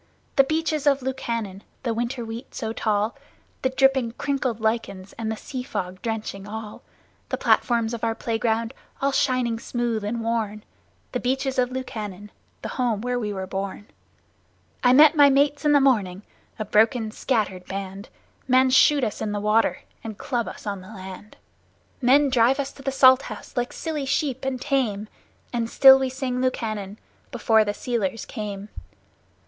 The 0.35 0.43
Beaches 0.43 0.87
of 0.87 1.03
Lukannon 1.03 1.61
the 1.83 1.93
winter 1.93 2.25
wheat 2.25 2.55
so 2.55 2.73
tall 2.73 3.13
The 3.61 3.69
dripping, 3.69 4.13
crinkled 4.13 4.59
lichens, 4.59 5.13
and 5.13 5.31
the 5.31 5.37
sea 5.37 5.61
fog 5.61 6.01
drenching 6.01 6.47
all! 6.47 6.81
The 7.29 7.37
platforms 7.37 7.93
of 7.93 8.03
our 8.03 8.15
playground, 8.15 8.73
all 8.99 9.11
shining 9.11 9.59
smooth 9.59 10.03
and 10.03 10.23
worn! 10.23 10.63
The 11.11 11.19
Beaches 11.19 11.59
of 11.59 11.69
Lukannon 11.69 12.31
the 12.63 12.69
home 12.79 13.01
where 13.01 13.19
we 13.19 13.31
were 13.31 13.45
born! 13.45 13.89
I 14.83 14.91
met 14.91 15.15
my 15.15 15.29
mates 15.29 15.65
in 15.65 15.71
the 15.71 15.79
morning, 15.79 16.23
a 16.57 16.65
broken, 16.65 17.11
scattered 17.11 17.67
band. 17.67 18.09
Men 18.47 18.71
shoot 18.71 19.03
us 19.03 19.21
in 19.21 19.33
the 19.33 19.39
water 19.39 19.81
and 20.03 20.17
club 20.17 20.47
us 20.47 20.65
on 20.65 20.81
the 20.81 20.87
land; 20.87 21.37
Men 22.01 22.31
drive 22.31 22.59
us 22.59 22.71
to 22.71 22.81
the 22.81 22.91
Salt 22.91 23.21
House 23.21 23.55
like 23.55 23.71
silly 23.71 24.07
sheep 24.07 24.45
and 24.45 24.59
tame, 24.59 25.09
And 25.53 25.69
still 25.69 25.99
we 25.99 26.09
sing 26.09 26.41
Lukannon 26.41 26.97
before 27.29 27.63
the 27.63 27.75
sealers 27.75 28.25
came. 28.25 28.69